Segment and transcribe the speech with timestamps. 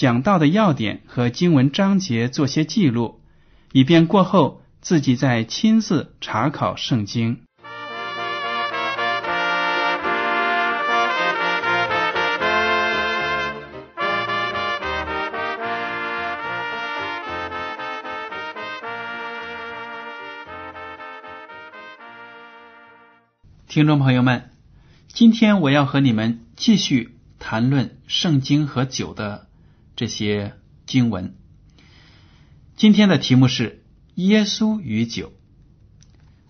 [0.00, 3.20] 讲到的要点和经文章节做些记录，
[3.70, 7.42] 以便过后自己再亲自查考圣经。
[23.68, 24.50] 听众朋友们，
[25.08, 29.49] 今天我要和你们继续谈论圣经和酒的
[30.00, 30.54] 这些
[30.86, 31.34] 经文。
[32.74, 33.84] 今天的题目是
[34.14, 35.34] 耶稣与酒。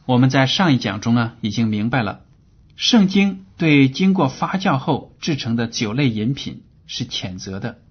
[0.06, 2.24] 我们在上一讲中呢，已经明白了，
[2.76, 7.82] 圣经对经过发酵后制成的酒类饮品是谴责的，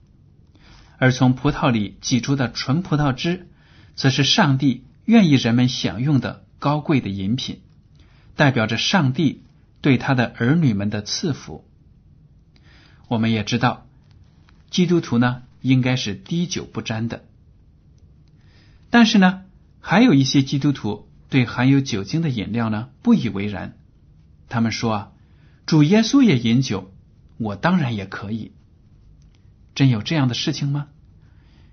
[0.98, 3.50] 而从葡萄里挤出的纯葡萄汁，
[3.96, 7.64] 则是上帝愿意人们享用的高贵的饮品。
[8.38, 9.44] 代表着上帝
[9.82, 11.70] 对他的儿女们的赐福。
[13.10, 13.86] 我们也知道，
[14.70, 17.26] 基督徒呢应该是滴酒不沾的。
[18.90, 19.42] 但是呢，
[19.80, 23.78] 还有一些基督徒对含有酒精的饮料呢不以为然。
[24.48, 25.12] 他们说啊，
[25.66, 26.92] 主耶稣也饮酒，
[27.38, 28.52] 我当然也可以。
[29.76, 30.88] 真有这样的事情吗？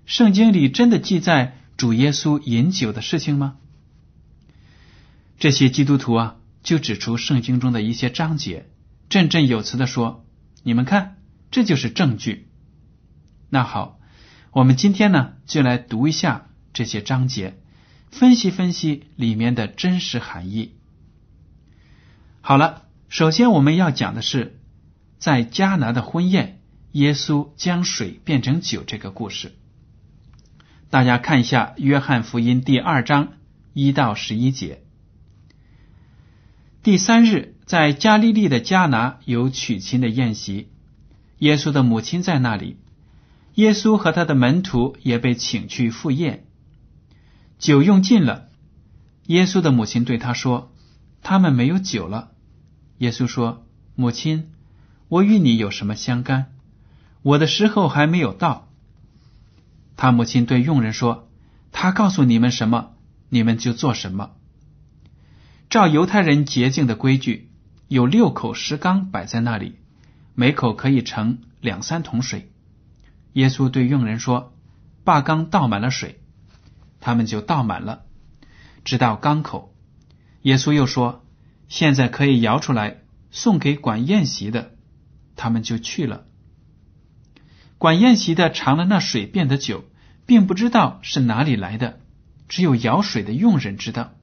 [0.05, 3.57] 圣经里真的记载主耶稣饮酒的事情吗？
[5.39, 6.35] 这些基督徒啊。
[6.63, 8.67] 就指出圣经中的一些章节，
[9.07, 10.25] 振振有词的说
[10.63, 11.15] ：“你们看，
[11.49, 12.49] 这就是证据。”
[13.49, 13.99] 那好，
[14.51, 17.57] 我们今天呢，就来读一下这些章节，
[18.11, 20.73] 分析分析里面的真实含义。
[22.41, 24.59] 好了，首先我们要讲的是
[25.17, 26.59] 在迦拿的婚宴，
[26.91, 29.53] 耶稣将水变成酒这个故事。
[30.89, 33.33] 大家看一下《约翰福音》第二章
[33.73, 34.81] 一到十一节。
[36.83, 40.69] 第三日，在加利利的迦拿有娶亲的宴席，
[41.39, 42.77] 耶稣的母亲在那里，
[43.57, 46.45] 耶稣和他的门徒也被请去赴宴。
[47.57, 48.49] 酒用尽了，
[49.25, 50.71] 耶稣的母亲对他说
[51.23, 52.29] ：“他们没有酒了。”
[52.99, 53.65] 耶稣说
[53.97, 54.51] ：“母亲，
[55.07, 56.53] 我与你有什么相干？
[57.23, 58.69] 我的时候还没有到。”
[59.97, 61.27] 他母亲对佣人说
[61.73, 62.91] ：“他告诉你们什么，
[63.29, 64.33] 你们就做什么。”
[65.71, 67.49] 照犹太人洁净的规矩，
[67.87, 69.77] 有六口石缸摆在那里，
[70.35, 72.51] 每口可以盛两三桶水。
[73.37, 74.55] 耶稣对佣人说
[75.05, 76.19] ：“把缸倒满了水。”
[76.99, 78.01] 他们就倒满了，
[78.83, 79.75] 直到缸口。
[80.41, 81.23] 耶稣又说
[81.69, 84.71] ：“现在可以摇出来，送给管宴席的。”
[85.37, 86.25] 他们就去了。
[87.77, 89.85] 管宴席的尝了那水变的酒，
[90.25, 91.99] 并不知道是哪里来的，
[92.47, 94.13] 只有舀水的佣人知道。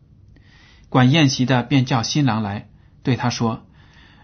[0.89, 2.69] 管宴席的便叫新郎来，
[3.05, 3.65] 对他说：“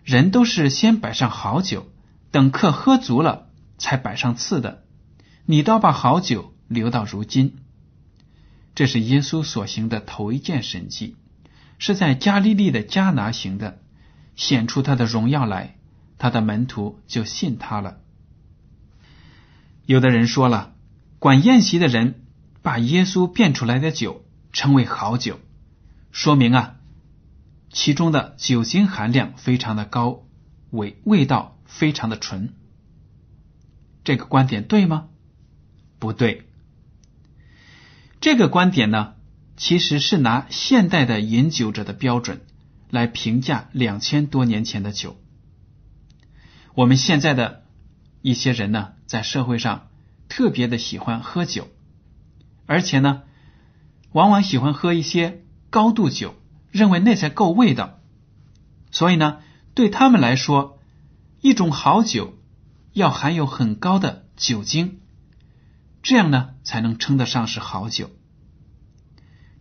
[0.02, 1.86] 人都是先摆上好酒，
[2.32, 3.49] 等客喝足了，
[3.80, 4.84] 才摆上次的。
[5.44, 7.56] 你倒把好酒留到如今。”
[8.76, 11.16] 这是耶稣所行的头一件神迹，
[11.78, 13.80] 是在加利利的迦拿行的，
[14.36, 15.76] 显出他的荣耀来，
[16.18, 17.98] 他的门徒就信他了。
[19.86, 20.72] 有的人说了，
[21.18, 22.22] 管宴席的人
[22.62, 25.40] 把耶稣变出来的酒称为好酒。
[26.12, 26.76] 说明啊，
[27.70, 30.22] 其中的酒精含量非常的高，
[30.70, 32.54] 味味道非常的纯。
[34.10, 35.06] 这个观点对吗？
[36.00, 36.48] 不对。
[38.20, 39.14] 这个观点呢，
[39.56, 42.40] 其实是拿现代的饮酒者的标准
[42.90, 45.16] 来评价两千多年前的酒。
[46.74, 47.62] 我们现在的
[48.20, 49.86] 一些人呢，在社会上
[50.28, 51.68] 特别的喜欢喝酒，
[52.66, 53.22] 而且呢，
[54.10, 55.44] 往往喜欢喝一些。
[55.70, 56.34] 高度酒
[56.72, 58.00] 认为那才够味道，
[58.90, 59.38] 所以呢，
[59.74, 60.80] 对他们来说，
[61.42, 62.34] 一种好酒
[62.92, 65.00] 要含有很高的酒精，
[66.02, 68.10] 这样呢才能称得上是好酒。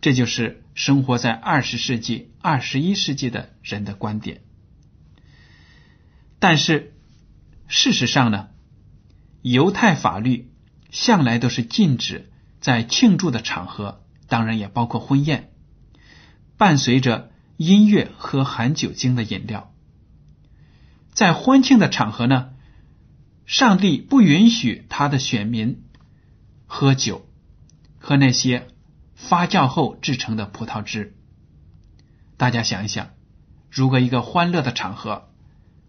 [0.00, 4.42] 这就是生活在二十世纪、二十一世纪的人的观点。
[6.38, 6.94] 但是
[7.68, 8.48] 事实上呢，
[9.42, 10.50] 犹太法律
[10.90, 12.30] 向来都是禁止
[12.60, 15.52] 在庆祝的场合，当然也包括婚宴，
[16.56, 19.72] 伴随着音乐和含酒精的饮料。
[21.12, 22.52] 在欢庆的场合呢，
[23.50, 25.82] 上帝不允许他的选民
[26.66, 27.26] 喝酒，
[27.98, 28.68] 喝那些
[29.16, 31.16] 发酵后制成的葡萄汁。
[32.36, 33.10] 大家想一想，
[33.68, 35.28] 如果一个欢乐的场合，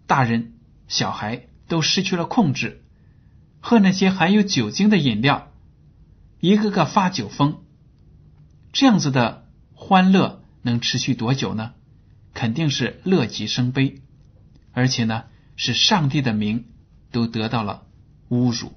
[0.08, 0.54] 大人
[0.88, 2.81] 小孩都失去了控制，
[3.60, 5.52] 喝那些含有酒精的饮料，
[6.40, 7.60] 一个个发酒疯，
[8.74, 11.74] 这样子的欢乐能持续多久呢？
[12.34, 14.02] 肯定是乐极生悲。
[14.72, 15.25] 而且呢，
[15.56, 16.66] 是上帝的名
[17.12, 17.86] 都得到了
[18.30, 18.74] 侮辱，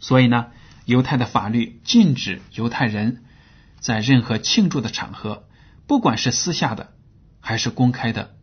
[0.00, 0.52] 所以呢，
[0.84, 3.24] 犹太的法律禁止犹太人
[3.80, 5.44] 在任何庆祝的场合，
[5.86, 6.92] 不管是私下的
[7.40, 8.34] 还是公开的，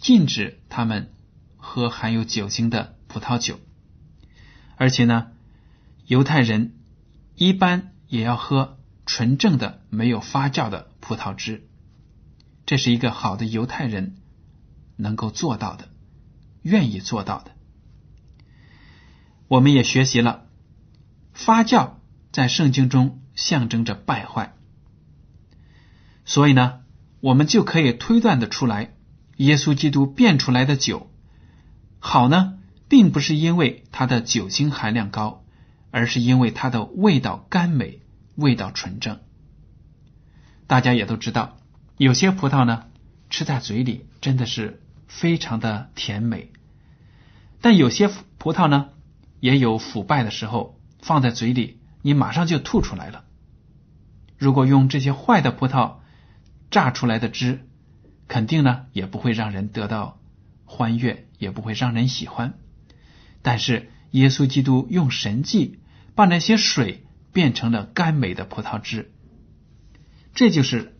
[0.00, 1.12] 禁止他们
[1.56, 3.58] 喝含有酒精的葡萄酒。
[4.76, 5.28] 而且呢，
[6.06, 6.74] 犹太人
[7.34, 11.68] 一般也要喝纯正的、没有发酵的葡萄汁，
[12.66, 14.16] 这是一个好的犹太人。
[15.02, 15.88] 能够做到的，
[16.60, 17.52] 愿意做到的，
[19.50, 20.46] 我们也学习了
[21.32, 21.94] 发酵
[22.30, 24.52] 在圣经中象征着败坏，
[26.24, 26.82] 所以呢，
[27.18, 28.94] 我们就可以推断的出来，
[29.38, 31.10] 耶稣基督变出来的酒
[31.98, 32.58] 好呢，
[32.88, 35.44] 并不是因为它的酒精含量高，
[35.90, 38.02] 而是因为它的味道甘美，
[38.36, 39.18] 味道纯正。
[40.68, 41.58] 大家也都知道，
[41.96, 42.84] 有些葡萄呢，
[43.30, 44.80] 吃在嘴里真的是。
[45.12, 46.52] 非常的甜美，
[47.60, 48.08] 但有些
[48.38, 48.90] 葡萄呢
[49.40, 53.24] 也有腐败的时候，放在嘴里你马上就吐出来了。
[54.38, 55.96] 如果用这些坏的葡萄
[56.70, 57.66] 榨出来的汁，
[58.28, 60.20] 肯定呢也不会让人得到
[60.64, 62.54] 欢悦，也不会让人喜欢。
[63.42, 65.80] 但是耶稣基督用神迹
[66.14, 69.12] 把那些水变成了甘美的葡萄汁，
[70.34, 70.96] 这就是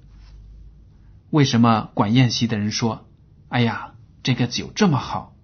[1.31, 3.09] 为什么管宴席的人说
[3.49, 5.35] ：“哎呀。”这个酒这么好，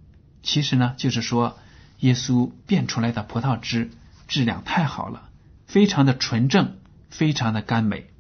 [0.43, 1.59] 其实呢，就是说
[1.99, 3.91] 耶稣变出来的葡萄汁
[4.29, 5.31] 质量太好了，
[5.67, 6.77] 非常的纯正，
[7.11, 8.11] 非常的甘美。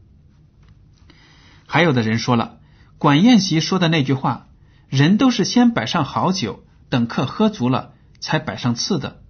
[1.66, 2.58] 还有的人说了，
[2.98, 4.46] 管宴席说的那句话，
[4.88, 9.22] 人都是先摆上好酒，等客喝足了才摆上次的。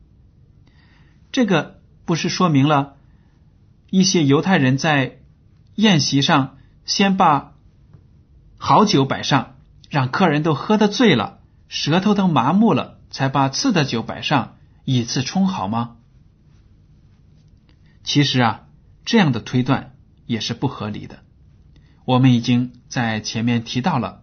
[1.32, 2.96] 这个不是说明了
[3.90, 5.18] 一些犹太人在
[5.74, 7.52] 宴席上先把
[8.58, 9.52] 好酒摆上。
[9.88, 11.38] 让客人都喝得醉了，
[11.68, 15.96] 舌头都麻木了，才把次的酒摆上，以次充好吗？
[18.04, 18.68] 其实啊，
[19.06, 19.94] 这样的推断
[20.26, 21.20] 也是不合理的。
[22.04, 24.22] 我们已经在前面提到了，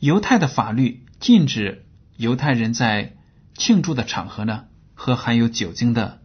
[0.00, 3.14] 犹太的法律禁止犹太人在
[3.54, 4.64] 庆祝的场合呢
[4.94, 6.22] 喝含有酒精的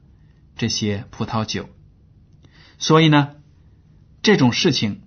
[0.56, 1.70] 这些葡萄酒，
[2.80, 3.36] 所以呢，
[4.24, 5.04] 这种事情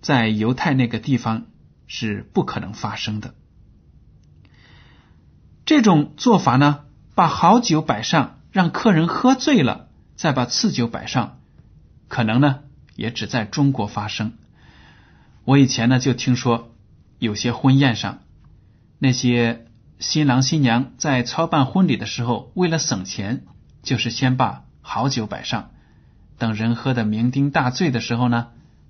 [0.00, 1.48] 在犹太那个地方。
[1.92, 3.34] 是不可能发生的。
[5.70, 6.80] 这种做法呢，
[7.14, 9.86] 把好酒摆上，让客人喝醉了，
[10.16, 11.38] 再把次酒摆上，
[12.08, 12.64] 可能呢
[12.96, 14.32] 也只在中国发生。
[15.44, 16.72] 我以前呢就听说，
[17.20, 18.18] 有些婚宴上，
[18.98, 19.68] 那些
[20.00, 23.44] 新郎新娘在操办婚礼的时候，为了省钱，
[23.84, 25.70] 就是先把好酒摆上，
[26.36, 28.48] 等人喝的酩酊大醉的时候呢，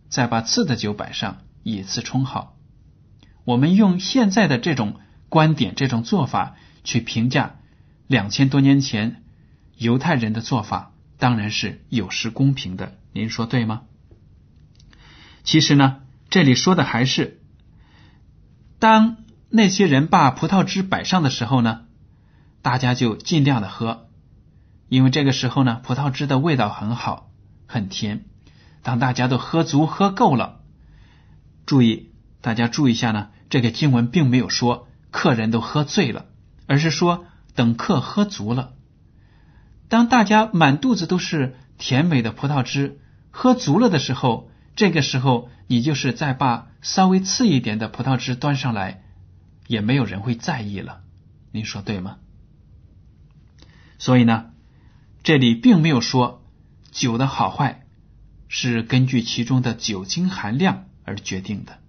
[0.09, 2.57] 再把次的酒摆上，以次充好。
[3.45, 4.95] 我们用现在的这种
[5.29, 7.57] 观点、这种做法去评价
[8.07, 9.23] 两千多年前
[9.77, 12.97] 犹太人的做法，当然是有失公平的。
[13.13, 13.83] 您说对吗？
[15.43, 17.41] 其实呢，这里说的还是，
[18.79, 19.17] 当
[19.49, 21.83] 那些人把葡萄汁摆上的时候呢，
[22.63, 24.09] 大家就尽量的喝，
[24.89, 27.31] 因为这个时候呢，葡萄汁的味道很好，
[27.67, 28.25] 很甜。
[28.83, 30.61] 当大家都喝足、喝够了，
[31.67, 33.29] 注意，大家注意一下呢。
[33.51, 36.27] 这个经文并没有说客人都喝醉了，
[36.71, 38.75] 而是说等客喝足了。
[39.89, 43.01] 当大家满肚子都是甜美的葡萄汁，
[43.33, 49.03] 喝足了的时候，这个时候你就是再把稍微次一点的葡萄汁端上来，
[49.67, 51.01] 也没有人会在意了。
[51.51, 52.19] 您说对吗？
[53.99, 54.53] 所以呢，
[55.25, 56.45] 这里并没有说
[56.93, 57.85] 酒的好坏
[58.47, 61.81] 是根据其中的酒精含量而决定的。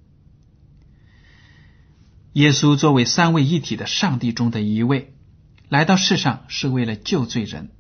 [2.34, 5.14] 耶稣作为三位一体的上帝中的一位，
[5.68, 7.72] 来到世上是为了救罪人。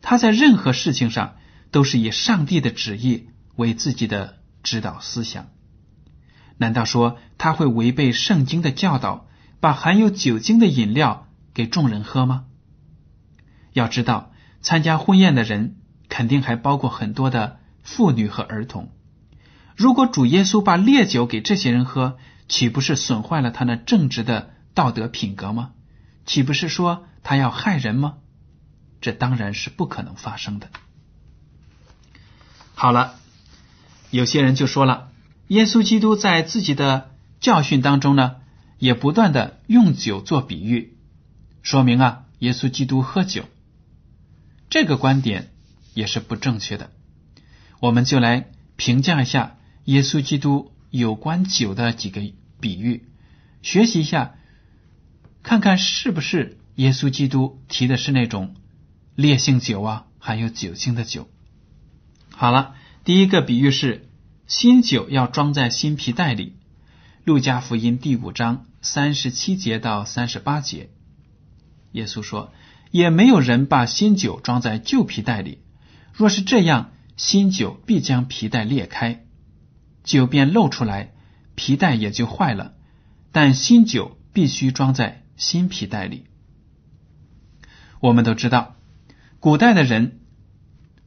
[0.00, 1.36] 他在任何事情上
[1.70, 5.48] 都是以上帝的旨意为自己的指导思想。
[6.58, 9.26] 难道说他会违背圣经的教导，
[9.58, 12.44] 把含有酒精的饮料给众人喝吗？
[13.72, 15.76] 要知道，参加婚宴的人
[16.08, 18.92] 肯定还包括很多的妇女和儿童。
[19.74, 22.16] 如果主耶稣把烈酒给这些人喝，
[22.52, 25.70] 岂不是损坏了他那正直的道德品格吗？
[26.26, 28.16] 岂不是说他要害人吗？
[29.00, 30.68] 这当然是不可能发生的。
[32.74, 33.14] 好了，
[34.10, 35.10] 有些人就说了，
[35.48, 38.36] 耶稣基督在自己的教训当中呢，
[38.78, 40.98] 也不断的用酒做比喻，
[41.62, 43.44] 说明啊，耶稣基督喝酒。
[44.68, 45.54] 这个观点
[45.94, 46.90] 也是不正确的。
[47.80, 52.20] 我们就来评价一下耶稣基督有关酒的几个。
[52.62, 53.08] 比喻，
[53.60, 54.36] 学习一下，
[55.42, 58.54] 看看是不是耶稣基督提的是那种
[59.16, 61.28] 烈性酒啊，含有酒精的酒。
[62.30, 64.08] 好了，第一个比喻是
[64.46, 66.50] 新酒要装在新皮袋里，
[67.24, 70.88] 《路加福音》第五章三十七节到三十八节，
[71.90, 72.52] 耶稣说
[72.92, 75.58] ：“也没有人把新酒装在旧皮袋里，
[76.12, 79.24] 若是这样，新酒必将皮袋裂开，
[80.04, 81.12] 酒便漏出来。”
[81.54, 82.74] 皮带也就坏了，
[83.30, 86.26] 但新酒必须装在新皮带里。
[88.00, 88.76] 我们都知道，
[89.38, 90.20] 古代的人，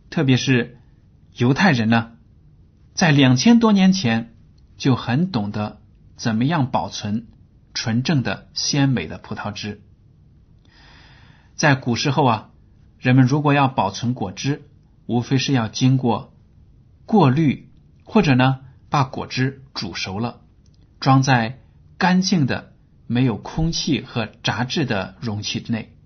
[0.10, 0.80] 特别是
[1.34, 2.12] 犹太人呢，
[2.94, 4.36] 在两千多年前
[4.78, 5.82] 就很懂得
[6.16, 7.28] 怎么样保存
[7.74, 9.82] 纯正的鲜美的葡萄汁。
[11.56, 12.50] 在古时候啊，
[13.00, 14.70] 人们如果要保存果汁，
[15.06, 16.34] 无非是要经过
[17.06, 17.70] 过滤，
[18.04, 18.62] 或者呢。
[18.96, 20.40] 把果汁煮熟了，
[21.02, 21.60] 装在
[21.98, 22.72] 干净的、
[23.08, 25.98] 没有空气和杂质的容器内。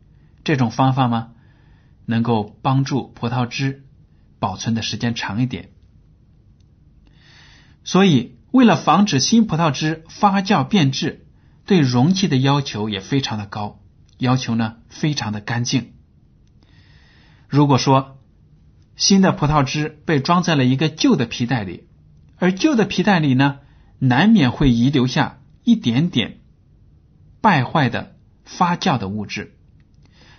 [0.44, 1.34] 这种方法吗，
[2.08, 3.86] 能够帮助葡萄汁
[4.40, 5.70] 保存的时间长一点。
[7.84, 11.28] 所以，为了防止新葡萄汁发酵变质，
[11.68, 13.80] 对容器的要求也非常的高，
[14.18, 15.94] 要求呢非常的干净。
[17.48, 18.18] 如果说
[18.96, 21.88] 新的葡萄汁被装在了一个旧的皮袋里，
[22.40, 23.60] 而旧的皮带里呢，
[24.00, 26.40] 难免会遗留下一点点
[27.42, 28.16] 败坏的
[28.46, 29.58] 发酵的物质，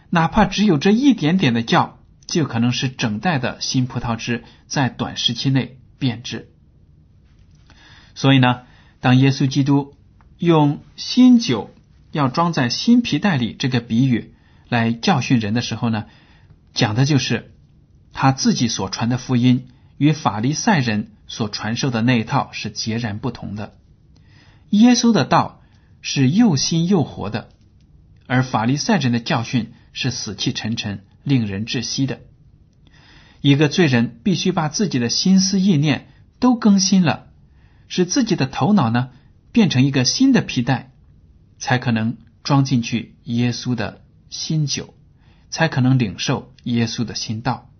[0.09, 1.93] 哪怕只有这一点点的酵，
[2.27, 6.49] 就可能使整袋的新葡萄汁在短时期内变质。
[8.15, 8.63] 所以呢，
[9.01, 9.95] 当耶稣基督
[10.39, 11.75] 用新酒
[12.13, 14.35] 要装在新皮带里这个比喻
[14.71, 16.07] 来教训人的时候呢，
[16.73, 17.53] 讲的就是
[18.15, 21.13] 他自己所传的福音与法利赛人。
[21.31, 23.79] 所传授的那一套是截然不同的。
[24.71, 25.63] 耶稣的道
[26.03, 27.51] 是又新又活的，
[28.27, 32.21] 而法利赛人的教训是死气沉沉、令人窒息的。
[33.41, 36.09] 一个罪人必须把自己的心思意念
[36.41, 37.29] 都更新了，
[37.87, 39.11] 使自己的头脑呢
[39.53, 40.91] 变成一个新的皮带，
[41.61, 44.95] 才可能装进去耶稣的新酒，
[45.49, 47.71] 才可能领受耶稣的新道。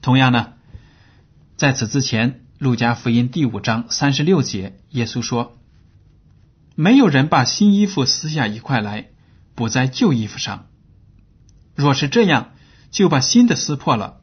[0.00, 0.54] 同样呢。
[1.62, 5.60] 在此之前，《路加福音》第五章三十六节，耶稣说
[6.74, 9.10] ：“没有人把新衣服撕下一块来
[9.54, 10.66] 补在旧衣服上，
[11.76, 12.54] 若是这样，
[12.90, 14.22] 就把新的撕破了，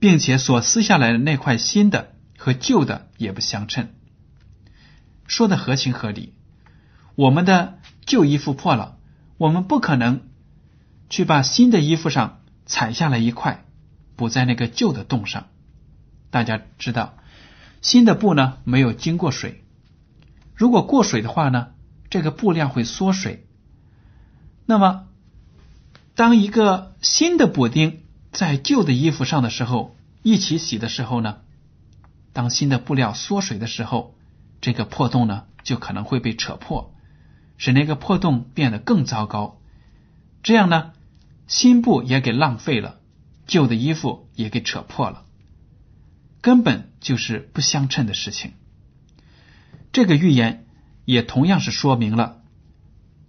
[0.00, 3.88] 并且所撕下来的那块新的和旧的也不相称。”
[5.26, 6.34] 说的合情合理。
[7.14, 8.98] 我们的旧衣服破了，
[9.38, 10.28] 我们不可能
[11.08, 13.64] 去把新的衣服上踩下来一块
[14.14, 15.46] 补在那个旧的洞上。
[16.30, 17.14] 大家知道，
[17.80, 19.64] 新的布呢没有经过水，
[20.54, 21.68] 如果过水的话呢，
[22.10, 23.46] 这个布料会缩水。
[24.66, 25.06] 那么，
[26.14, 31.38] 当一个新的补丁在旧的衣服上的时候，一起洗的时候呢，
[32.32, 34.14] 当新的布料缩水的时候，
[34.60, 36.92] 这个破洞呢就可能会被扯破，
[37.56, 39.58] 使那个破洞变得更糟糕。
[40.42, 40.92] 这样呢，
[41.46, 42.98] 新布也给浪费了，
[43.46, 45.24] 旧的衣服也给扯破了。
[46.40, 48.52] 根本就是不相称的事情。
[49.92, 50.66] 这个预言
[51.04, 52.42] 也同样是说明了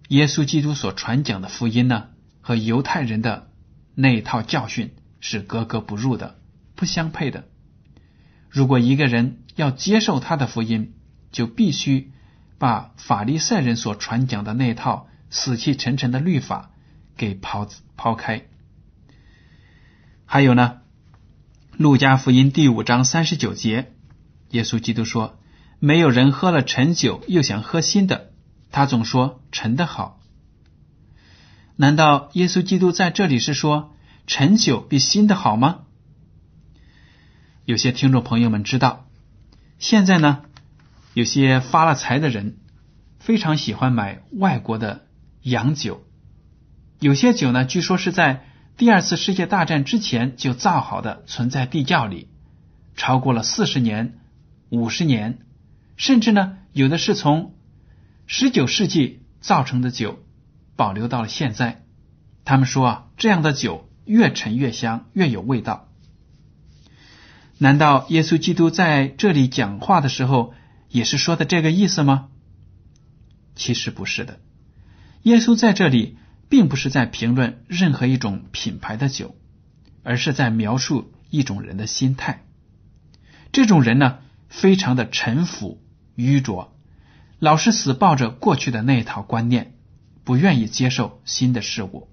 [0.10, 2.08] 耶稣基督所传讲的福音呢，
[2.42, 3.50] 和犹太人的
[3.96, 6.39] 那一套教训是格格不入的，
[6.75, 7.48] 不相配的。
[8.50, 10.94] 如果一个人要接受他的福音，
[11.32, 12.12] 就必须
[12.58, 16.72] 把法利赛人所传讲的那套死气沉沉的律法
[17.16, 18.44] 给抛抛开。
[20.25, 20.82] 还有呢？
[21.80, 23.94] 路加福音第五章三十九节，
[24.50, 25.40] 耶稣基督说
[25.80, 28.34] ：“没有人喝了陈酒又想喝新的，
[28.70, 30.20] 他总说陈的好。”
[31.78, 33.96] 难道耶稣基督在这里是说
[34.28, 35.84] 陈酒比新的好吗？
[37.64, 39.08] 有些听众朋友们知道，
[39.78, 40.42] 现在呢，
[41.14, 42.58] 有些发了财的人
[43.20, 45.06] 非常喜欢买外国的
[45.44, 46.04] 洋酒，
[47.00, 48.49] 有些酒呢，据说是在
[48.80, 52.30] 第二次世界大战之前就造好的，存在地窖里，
[52.96, 54.20] 超过了四十年、
[54.70, 55.40] 五十年，
[55.98, 57.56] 甚至呢，有的是从
[58.26, 60.24] 十九世纪造成的酒
[60.78, 61.84] 保留到了现在。
[62.46, 65.90] 他们说啊，这样的酒越陈越香，越有味道。
[67.58, 70.54] 难道耶稣基督在这里讲话的时候
[70.88, 72.30] 也是说的这个意思吗？
[73.58, 74.40] 其实不是的。
[75.24, 76.16] 耶稣在这里
[76.50, 79.36] 并不是在评论任何一种品牌的酒，
[80.03, 82.44] 而是在描述一种人的心态。
[83.51, 84.18] 这种人呢，
[84.50, 85.82] 非常的沉浮、
[86.15, 86.75] 愚拙，
[87.38, 89.75] 老是死抱着过去的那一套观念，
[90.24, 92.10] 不愿意接受新的事物。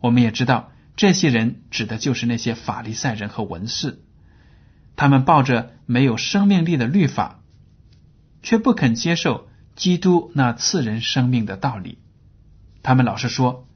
[0.00, 4.02] 我们也知道，这些人指的就是那些法利赛人和文士。
[4.96, 7.40] 他们抱着没有生命力的律法，
[8.42, 11.99] 却不肯接受基督那赐人生命的道理。
[12.82, 13.66] 他们老是说，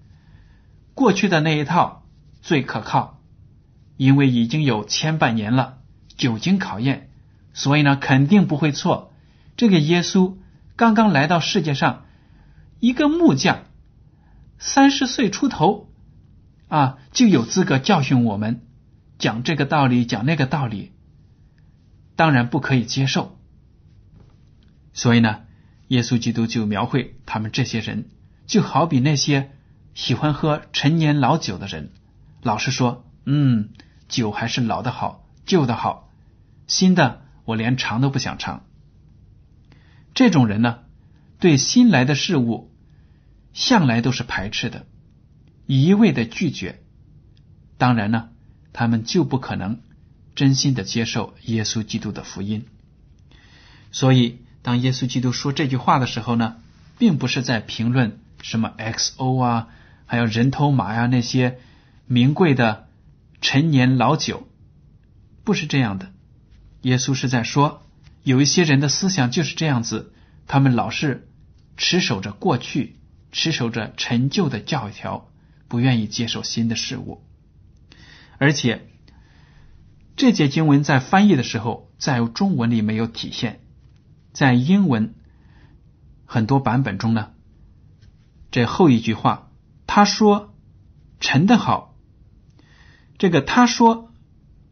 [0.94, 2.04] 过去的那一套
[2.42, 3.20] 最可靠，
[3.96, 5.78] 因为已经有千百年了，
[6.16, 7.10] 久经考验，
[7.52, 9.12] 所以呢，肯定不会错。
[9.56, 10.36] 这个耶稣
[10.76, 12.04] 刚刚来到世界上，
[12.80, 13.64] 一个木匠，
[14.58, 15.88] 三十岁出头。
[16.66, 18.62] 啊，就有资格教训我们，
[19.18, 20.92] 讲这个道理，讲那个道理，
[22.16, 23.38] 当然不可以接受。
[24.92, 25.42] 所以呢，
[25.86, 28.08] 耶稣基督就描绘他们这些人，
[28.46, 29.52] 就好比那些
[29.94, 31.90] 喜欢喝陈年老酒的人，
[32.42, 33.70] 老是说：“嗯，
[34.08, 36.10] 酒还是老的好，旧的好，
[36.66, 38.64] 新的我连尝都不想尝。”
[40.14, 40.80] 这种人呢，
[41.40, 42.70] 对新来的事物
[43.52, 44.86] 向来都是排斥的。
[45.66, 46.82] 一味的拒绝，
[47.78, 48.28] 当然呢，
[48.72, 49.80] 他们就不可能
[50.34, 52.66] 真心的接受耶稣基督的福音。
[53.90, 56.56] 所以，当耶稣基督说这句话的时候呢，
[56.98, 59.68] 并不是在评论什么 XO 啊，
[60.04, 61.58] 还有人头马呀那些
[62.06, 62.88] 名贵的
[63.40, 64.46] 陈年老酒，
[65.44, 66.12] 不是这样的。
[66.82, 67.82] 耶稣是在说，
[68.22, 70.12] 有一些人的思想就是这样子，
[70.46, 71.26] 他们老是
[71.78, 72.98] 持守着过去，
[73.32, 75.30] 持守着陈旧的教条。
[75.66, 77.24] 不愿意接受新的事物，
[78.38, 78.86] 而且
[80.14, 83.60] 这节经文在翻译的时候，在中文里没有体现，
[84.32, 85.14] 在英文
[86.26, 87.30] 很多版本中呢，
[88.54, 89.50] 这后一句话
[89.84, 90.54] 他说
[91.18, 91.96] 陈的好，
[93.18, 94.12] 这个他说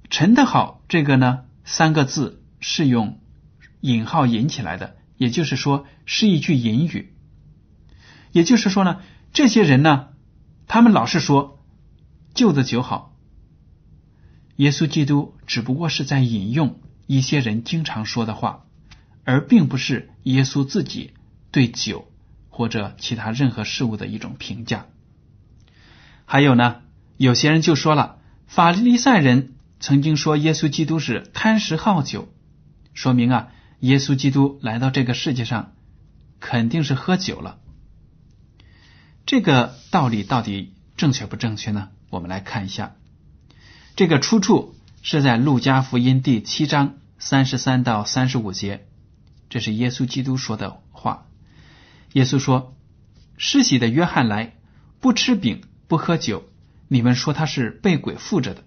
[0.09, 3.18] 陈的好，这个呢三个字是用
[3.81, 7.12] 引号引起来的，也就是说是一句引语，
[8.31, 9.01] 也就是说呢，
[9.33, 10.11] 这些人呢。
[10.68, 11.59] 他们老是说
[12.35, 13.16] 旧的酒好，
[14.55, 18.64] 耶稣基督只不过是在引用一些人经常说的话，
[19.25, 21.14] 而并不是耶稣自己
[21.51, 22.12] 对酒
[22.52, 24.84] 或者其他任何事物的一种评价。
[26.26, 26.82] 还有呢，
[27.16, 32.28] 有些人就说了，法利赛人曾经说耶稣基督是贪食好酒，
[32.92, 33.48] 说明啊，
[33.80, 35.72] 耶稣基督来到这个世界上
[36.40, 37.58] 肯定是喝酒了。
[39.24, 41.88] 这个道理到底正确不正确呢？
[42.10, 42.96] 我们来看一下，
[43.96, 48.86] 这个出处是在路加福音第七章三十三到三十五节，
[49.48, 51.26] 这是耶稣基督说的话。
[52.12, 52.77] 耶稣说
[53.37, 54.57] ：“施洗的约翰来，
[55.01, 56.48] 不吃饼，不喝酒，
[56.88, 58.62] 你们说他是被鬼附着的；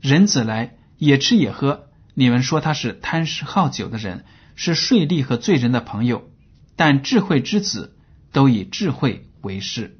[0.00, 6.30] 人子来，也吃也喝，你们说他是贪食好酒的人，是税吏和罪人的朋友。
[6.76, 7.96] 但智慧之子
[8.32, 9.96] 都以智慧。”为事。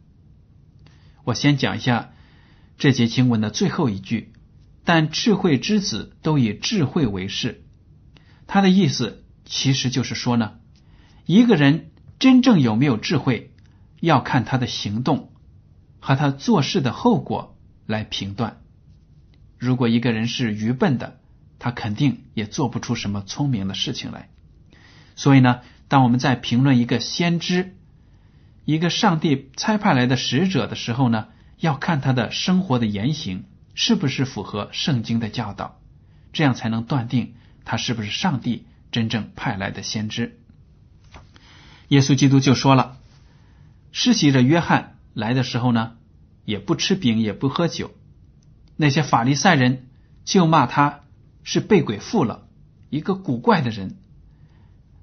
[1.23, 2.11] 我先讲一下
[2.79, 4.33] 这节经文的最后一句，
[4.85, 7.65] 但智慧之子都以智慧为事。
[8.49, 10.55] 他的意思其实就是说呢，
[11.27, 13.53] 一个人真正有没有智慧，
[14.01, 15.31] 要看他的行动
[16.01, 18.61] 和他做事的后果来评断。
[19.59, 21.19] 如果一个人是愚笨的，
[21.59, 24.29] 他肯定也做不出什么聪明的事情来。
[25.15, 27.75] 所以呢，当我们在评论一个先知，
[28.65, 35.81] 一个上帝差派来的使者的时候呢，要看他的生活的言行是不是符合圣经的教导，
[36.33, 40.39] 这样才能断定他是不是上帝真正派来的先知。
[41.89, 42.99] 耶稣基督就说了，
[43.93, 45.97] 施洗者约翰来的时候呢，
[46.45, 47.93] 也不吃饼，也不喝酒，
[48.77, 49.87] 那些法利赛人
[50.25, 51.01] 就骂他
[51.45, 52.49] 是被鬼附了，
[52.91, 53.97] 一个古怪的人。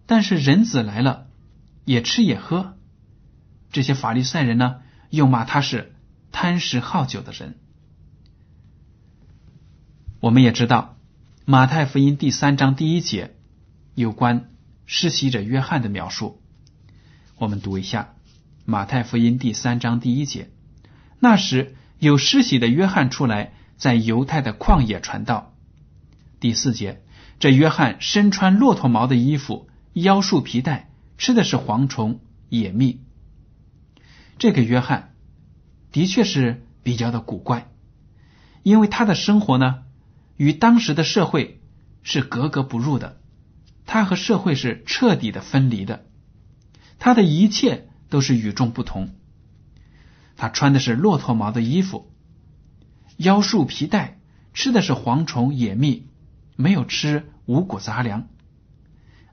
[0.05, 1.27] 但是人子来了，
[1.85, 2.77] 也吃也喝。
[3.71, 5.95] 这些法利赛人呢，又骂他是
[6.33, 7.57] 贪食好酒的人。
[10.19, 10.97] 我们也知道，
[11.45, 13.33] 马太福音第三章第一节
[13.95, 14.51] 有关
[14.85, 16.42] 施洗者约翰的描述。
[17.43, 18.15] 我们读一下
[18.63, 20.49] 马太福音第三章第一节：
[21.19, 25.53] 那时有施洗的约翰出来，在犹太的旷野传道。
[26.39, 27.03] 第四节，
[27.39, 33.01] 这约翰身穿骆驼毛的衣服，腰束皮带，吃的是蝗虫、野蜜。
[34.37, 35.13] 这个约翰
[35.91, 37.69] 的确是比较的古怪，
[38.61, 39.83] 因为他的生活呢，
[40.37, 41.59] 与当时的社会
[42.03, 43.17] 是格格不入的，
[43.85, 46.05] 他和社会是彻底的分离的。
[47.03, 49.09] 他的一切都是与众不同。
[50.37, 52.13] 他穿的是骆驼毛的衣服，
[53.17, 54.21] 腰束皮带，
[54.53, 56.07] 吃的是蝗虫野蜜，
[56.55, 58.29] 没有吃五谷杂粮。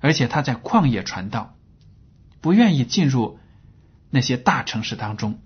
[0.00, 1.56] 而且他在旷野传道，
[2.40, 3.38] 不愿意进入
[4.10, 5.38] 那些大城市当中。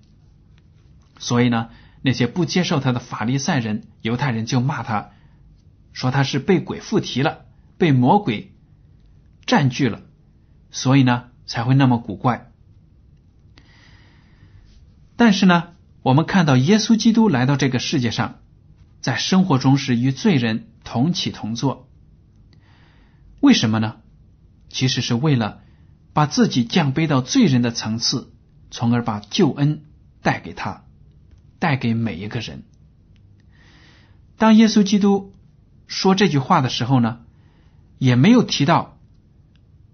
[1.19, 1.69] 所以呢，
[2.01, 5.11] 那些不接受他的法利赛人、犹太人就骂他，
[5.93, 7.45] 说他是被鬼附体了，
[7.77, 8.55] 被魔鬼
[9.45, 10.01] 占据了。
[10.71, 11.25] 所以呢。
[11.45, 12.51] 才会那么古怪。
[15.15, 15.69] 但是呢，
[16.01, 18.39] 我们看到耶稣基督来到这个世界上，
[18.99, 21.89] 在生活中是与罪人同起同坐。
[23.39, 23.97] 为什么呢？
[24.69, 25.61] 其实是为了
[26.11, 28.33] 把自己降卑到罪人的层次，
[28.71, 29.85] 从而把救恩
[30.21, 30.83] 带给他，
[31.59, 32.63] 带给每一个人。
[34.37, 35.33] 当耶稣基督
[35.87, 37.19] 说这句话的时候呢，
[37.99, 38.97] 也没有提到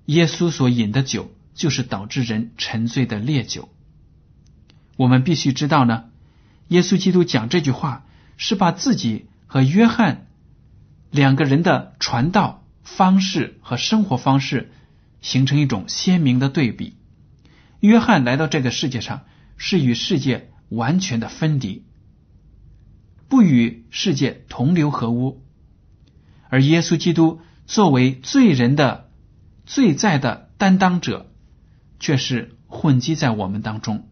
[0.06, 1.30] 耶稣所饮的酒。
[1.54, 3.70] 就是导致人沉醉的烈酒。
[4.98, 6.06] 我们必须知道呢，
[6.68, 8.06] 耶稣基督讲这句话
[8.38, 10.28] 是把自己和约翰
[11.10, 14.72] 两个人的传道方式和生活方式
[15.22, 16.96] 形成一种鲜明的对比。
[17.80, 19.26] 约翰来到这个世界上
[19.58, 21.84] 是与世界完全的分离，
[23.28, 25.44] 不与世界同流合污，
[26.50, 29.10] 而耶稣基督作为罪人的
[29.66, 31.31] 罪在的担当者。
[32.02, 34.10] 却是混迹在我们当中，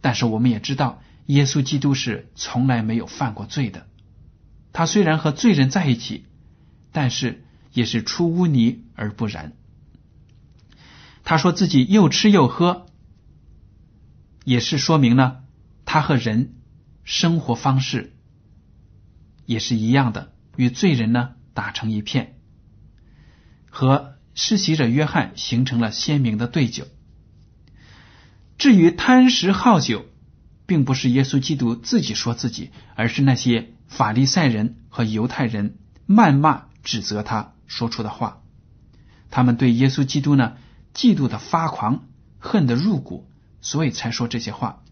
[0.00, 3.86] 但是我们也知道，耶稣基督是从来没有犯过罪的。
[4.72, 6.26] 他虽然和罪人在一起，
[6.90, 9.52] 但是也是出污泥而不染。
[11.22, 12.86] 他说自己又吃又喝，
[14.44, 15.44] 也是说明呢
[15.84, 16.56] 他和人
[17.04, 18.12] 生活方式
[19.46, 22.40] 也是一样的，与罪人呢打成一片，
[23.70, 26.88] 和施洗者约翰形成了鲜明的对酒。
[28.56, 30.06] 至于贪食好酒，
[30.66, 35.76] 并不是耶稣基督自己说自己，而是那些法利赛人和犹太人
[36.08, 38.42] 谩骂指责他说出的话。
[39.30, 40.56] 他们对耶稣基督呢，
[40.94, 42.06] 嫉妒的发狂，
[42.38, 43.28] 恨得入骨，
[43.60, 44.82] 所以才说这些话。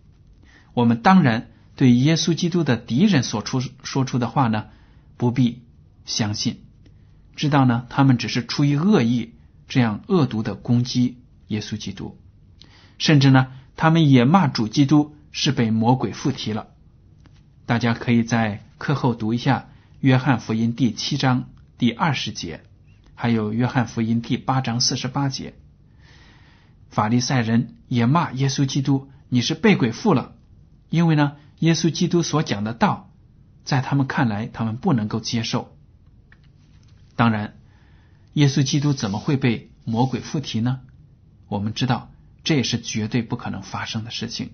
[0.75, 4.67] 我们当然对耶稣基督的敌人所出说出的话呢，
[5.17, 5.63] 不必
[6.05, 6.65] 相信，
[7.37, 9.35] 知道呢，他们只是出于恶意，
[9.69, 12.19] 这样恶毒的攻击耶稣基督。
[13.03, 16.69] 甚至呢，他们也骂主基督是被魔鬼附体了。
[17.67, 22.63] 大家可以在课后读一下《约翰福音》第七章第二十节，
[23.17, 25.55] 还有《约翰福音》第八章四十八节。
[26.91, 30.37] 法利赛人也骂耶稣基督，你是被鬼附了，
[30.89, 33.11] 因为呢，耶稣基督所讲的道，
[33.65, 35.77] 在他们看来，他们不能够接受。
[37.17, 37.55] 当然，
[38.35, 40.83] 耶稣基督怎么会被魔鬼附体呢？
[41.49, 42.12] 我们知道。
[42.45, 44.51] 这也是绝对不可能发生的事情，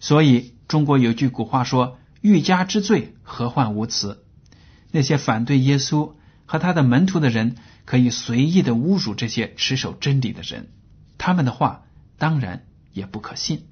[0.00, 4.24] 所以中国有句古话说：“欲加之罪，何患无辞？”
[4.92, 6.14] 那些反对耶稣
[6.46, 10.68] 和他的门徒的人，可以随意的侮辱这些持守真理的人，
[11.18, 11.82] 他们的话
[12.16, 13.66] 当然也不可信。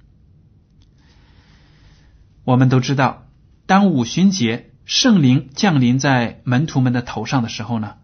[2.44, 3.26] 我们都知道，
[3.64, 7.94] 当五旬节圣灵降临在门徒们的头上的时候呢，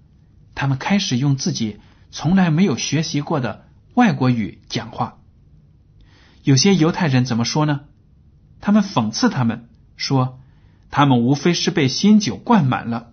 [0.54, 1.78] 他们开始用自己
[2.10, 3.66] 从来没有学习过的。
[4.00, 5.18] 外国语讲话，
[6.42, 7.80] 有些犹太人怎么说呢？
[8.62, 10.40] 他们讽刺他们说，
[10.90, 13.12] 他们无非是被新酒灌满了。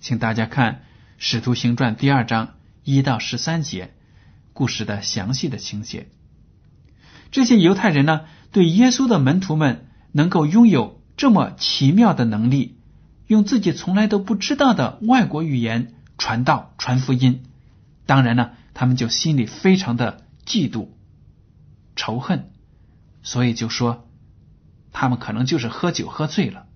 [0.00, 0.72] 请大家看
[1.18, 3.92] 《使徒行传》第二章一到十三节
[4.54, 6.08] 故事的详细的情节。
[7.30, 12.78] 这些犹太人呢，对耶稣的门徒们能够拥有这么奇妙的能力，
[13.26, 17.42] 用自己从来都不知道的外国语言传道、传福音，
[18.06, 18.52] 当然呢。
[18.78, 20.90] 他们就心里非常的嫉妒、
[21.96, 22.52] 仇恨，
[23.24, 24.08] 所以就说
[24.92, 26.68] 他们可能就是喝酒喝醉了。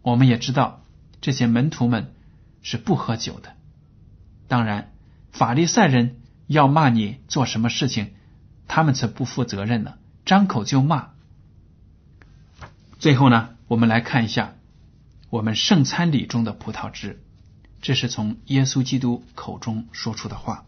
[0.00, 0.86] 我们也知道
[1.20, 2.14] 这些门徒们
[2.62, 3.56] 是不喝酒的。
[4.46, 4.94] 当然，
[5.30, 8.14] 法利赛人要骂你做什么事情，
[8.66, 11.10] 他们才不负责任呢，张口就骂。
[12.98, 14.54] 最后呢，我们来看一下
[15.28, 17.22] 我们圣餐礼中的葡萄汁。
[17.82, 20.64] 这是从耶稣基督口中说出的话。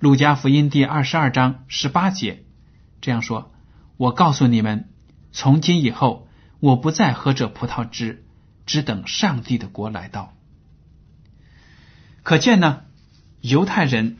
[0.00, 2.46] 路加福音第二十二章十八节
[3.02, 3.52] 这样说
[3.98, 4.88] ：“我告诉你们，
[5.30, 6.26] 从今以后，
[6.58, 8.24] 我不再喝这葡萄汁，
[8.64, 10.34] 只等上帝的国来到。”
[12.24, 12.84] 可见呢，
[13.42, 14.16] 犹太人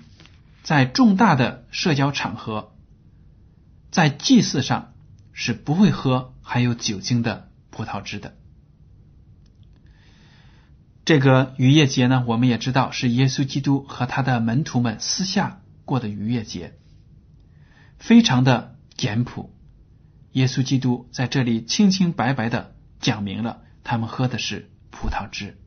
[0.62, 2.74] 在重大的社交场合，
[3.90, 4.92] 在祭祀上
[5.32, 8.36] 是不会喝含有酒精的葡萄汁的。
[11.06, 15.59] 这个逾越节呢，我们也知道是耶稣基督和他的门徒们私下
[15.90, 16.74] 过的逾越节，
[17.98, 19.52] 非常的简朴。
[20.30, 25.58] 耶稣基督在这里清清白白的讲明了，他们喝的是葡萄汁。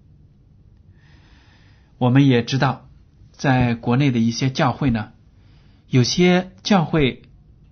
[1.97, 2.87] 我们也知道，
[3.33, 5.11] 在国内的一些教会呢，
[5.89, 7.23] 有些教会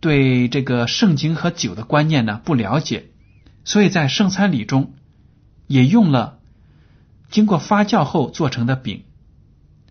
[0.02, 3.06] 对这个圣经和酒的观念呢不了解，
[3.64, 4.94] 所以在圣餐礼中
[5.68, 6.40] 也用了。
[7.30, 9.06] 经过发酵后做成的饼，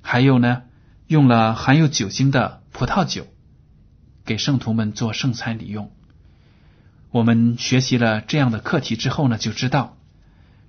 [0.02, 0.64] 还有呢，
[1.10, 3.26] 用了含有酒精的葡萄酒，
[4.24, 5.90] 给圣徒们做圣餐礼用。
[7.10, 9.98] 我们学习了这样的课题之后呢，就知道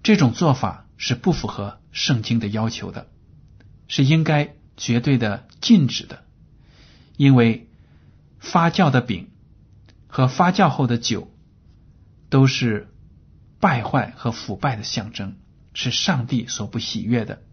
[0.01, 3.06] 这种做法是不符合圣经的要求的，
[3.88, 6.23] 是应该绝对的禁止的。
[7.17, 7.69] 因为
[8.39, 9.30] 发酵的饼
[10.08, 11.32] 和发酵后的酒
[12.32, 12.91] 都是
[13.60, 15.36] 败坏和腐败的象征。
[15.75, 17.43] 是上帝所不喜悦的，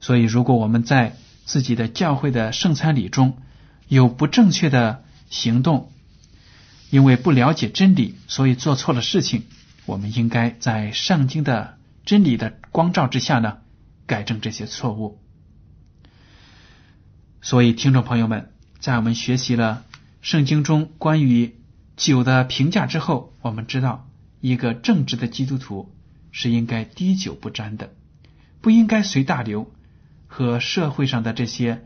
[0.00, 3.38] 所以如果我们在自己的教会的圣餐礼中
[3.88, 5.92] 有不正确的行动，
[6.90, 9.44] 因为不了解真理，所以做错了事情，
[9.86, 13.58] 我们应该在圣经的真理的光照之下呢，
[14.06, 15.20] 改正这些错误。
[17.40, 19.84] 所以，听众朋友们，在我们学习了
[20.22, 21.56] 圣经中关于
[21.96, 24.08] 酒的评价之后，我们知道
[24.40, 25.94] 一个正直的基督徒。
[26.32, 27.92] 是应该滴酒不沾的，
[28.60, 29.68] 不应该随大流，
[30.32, 31.84] 和社会上的这些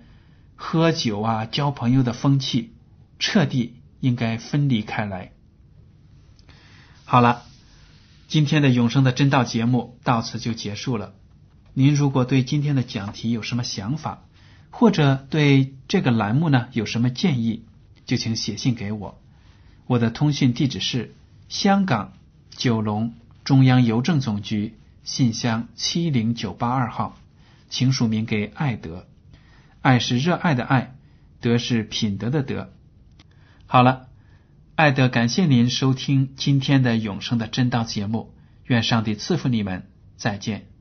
[0.55, 2.75] 喝酒啊、交朋友的风气
[3.19, 5.33] 彻底应该分离开来。
[7.07, 7.45] 好了，
[8.29, 11.15] 今天的永生的真道节目到此就结束了。
[11.73, 14.25] 您如果对今天的讲题有什么想法，
[14.71, 17.65] 或者对这个栏目呢有什么建议，
[18.05, 19.19] 就请写信给我。
[19.87, 21.15] 我的通讯地址是
[21.49, 22.13] 香港
[22.51, 23.15] 九龙。
[23.43, 27.19] 中央邮政总局信箱七零九八二号，
[27.75, 29.09] 请署名给爱德。
[29.83, 30.95] 爱是热爱的爱，
[31.41, 32.73] 德是品德的德。
[33.67, 34.11] 好了，
[34.77, 38.33] 爱德，感谢您收听今天的永生的真道节目。
[38.67, 40.74] 愿上帝赐福你们，再见。